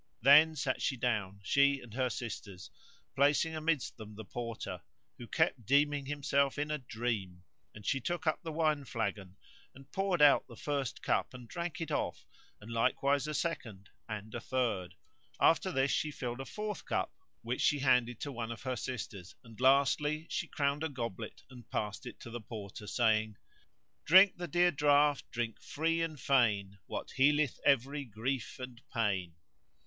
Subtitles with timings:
[0.23, 2.71] Then sat she down, she and her sisters,
[3.15, 4.81] placing amidst them the Porter
[5.19, 7.43] who kept deeming himself in a dream;
[7.75, 9.37] and she took up the wine flagon,
[9.75, 12.25] and poured out the first cup and drank it off,
[12.59, 14.95] and likewise a second and a third.[FN#156]
[15.39, 17.13] After this she filled a fourth cup
[17.43, 21.69] which she handed to one of her sisters; and, lastly, she crowned a goblet and
[21.69, 23.37] passed it to the Porter, saying:—
[24.05, 29.35] "Drink the dear draught, drink free and fain * What healeth every grief and pain."